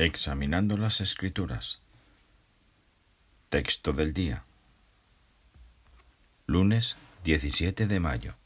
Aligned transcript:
Examinando 0.00 0.76
las 0.76 1.00
Escrituras. 1.00 1.80
Texto 3.48 3.92
del 3.92 4.14
día. 4.14 4.44
Lunes 6.46 6.96
17 7.24 7.88
de 7.88 7.98
mayo. 7.98 8.36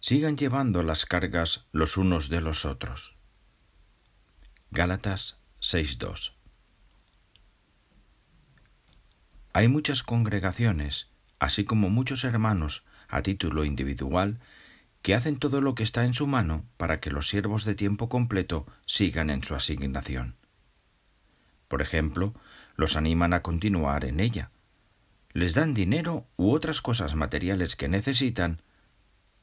Sigan 0.00 0.36
llevando 0.36 0.82
las 0.82 1.06
cargas 1.06 1.68
los 1.70 1.96
unos 1.96 2.28
de 2.28 2.40
los 2.40 2.64
otros. 2.64 3.14
Gálatas 4.72 5.38
6.2. 5.60 6.32
Hay 9.52 9.68
muchas 9.68 10.02
congregaciones, 10.02 11.10
así 11.38 11.64
como 11.64 11.90
muchos 11.90 12.24
hermanos 12.24 12.82
a 13.06 13.22
título 13.22 13.64
individual, 13.64 14.40
que 15.06 15.14
hacen 15.14 15.38
todo 15.38 15.60
lo 15.60 15.76
que 15.76 15.84
está 15.84 16.04
en 16.04 16.14
su 16.14 16.26
mano 16.26 16.64
para 16.76 16.98
que 16.98 17.12
los 17.12 17.28
siervos 17.28 17.64
de 17.64 17.76
tiempo 17.76 18.08
completo 18.08 18.66
sigan 18.86 19.30
en 19.30 19.44
su 19.44 19.54
asignación. 19.54 20.34
Por 21.68 21.80
ejemplo, 21.80 22.34
los 22.74 22.96
animan 22.96 23.32
a 23.32 23.40
continuar 23.40 24.04
en 24.04 24.18
ella, 24.18 24.50
les 25.32 25.54
dan 25.54 25.74
dinero 25.74 26.26
u 26.36 26.50
otras 26.50 26.82
cosas 26.82 27.14
materiales 27.14 27.76
que 27.76 27.86
necesitan 27.86 28.62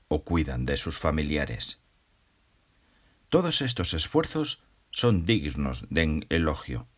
o 0.09 0.25
cuidan 0.25 0.65
de 0.65 0.75
sus 0.75 0.99
familiares. 0.99 1.79
Todos 3.29 3.61
estos 3.61 3.93
esfuerzos 3.93 4.65
son 4.91 5.25
dignos 5.25 5.85
de 5.89 6.27
elogio. 6.27 6.89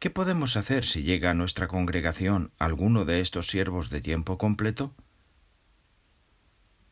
¿Qué 0.00 0.10
podemos 0.10 0.56
hacer 0.56 0.84
si 0.84 1.04
llega 1.04 1.30
a 1.30 1.34
nuestra 1.34 1.68
congregación 1.68 2.50
alguno 2.58 3.04
de 3.04 3.20
estos 3.20 3.46
siervos 3.46 3.90
de 3.90 4.00
tiempo 4.00 4.38
completo? 4.38 4.92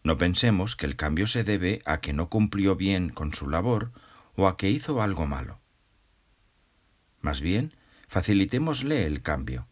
No 0.06 0.18
pensemos 0.18 0.76
que 0.76 0.86
el 0.86 0.94
cambio 0.94 1.26
se 1.26 1.42
debe 1.42 1.82
a 1.84 2.00
que 2.00 2.12
no 2.12 2.28
cumplió 2.28 2.76
bien 2.76 3.08
con 3.08 3.34
su 3.34 3.50
labor 3.50 3.90
o 4.36 4.46
a 4.46 4.56
que 4.56 4.70
hizo 4.70 5.02
algo 5.02 5.26
malo. 5.26 5.58
Más 7.20 7.40
bien, 7.40 7.74
facilitémosle 8.06 9.04
el 9.04 9.20
cambio. 9.20 9.66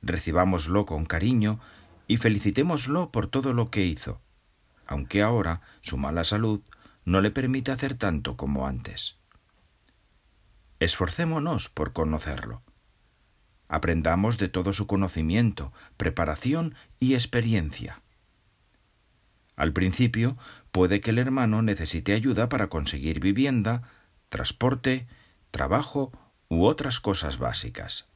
Recibámoslo 0.00 0.86
con 0.86 1.04
cariño 1.04 1.60
y 2.06 2.16
felicitémoslo 2.16 3.10
por 3.12 3.26
todo 3.26 3.52
lo 3.52 3.70
que 3.70 3.84
hizo, 3.84 4.22
aunque 4.86 5.20
ahora 5.20 5.60
su 5.82 5.98
mala 5.98 6.24
salud 6.24 6.62
no 7.04 7.20
le 7.20 7.30
permite 7.30 7.72
hacer 7.72 7.92
tanto 7.92 8.38
como 8.38 8.66
antes. 8.66 9.18
Esforcémonos 10.78 11.68
por 11.68 11.92
conocerlo. 11.92 12.62
Aprendamos 13.68 14.38
de 14.38 14.48
todo 14.48 14.72
su 14.72 14.86
conocimiento, 14.86 15.74
preparación 15.98 16.74
y 17.00 17.12
experiencia. 17.12 18.00
Al 19.60 19.74
principio 19.74 20.38
puede 20.72 21.02
que 21.02 21.10
el 21.10 21.18
hermano 21.18 21.60
necesite 21.60 22.14
ayuda 22.14 22.48
para 22.48 22.68
conseguir 22.68 23.20
vivienda, 23.20 23.82
transporte, 24.30 25.06
trabajo 25.50 26.12
u 26.48 26.64
otras 26.64 26.98
cosas 26.98 27.36
básicas. 27.36 28.08